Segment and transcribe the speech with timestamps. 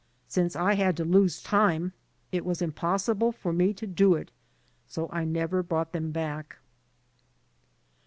[0.27, 1.93] Since I had to lose time,
[2.31, 4.31] it was impossible for me to do it,
[4.87, 6.57] so I never brought them back."